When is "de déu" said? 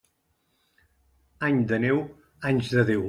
2.77-2.99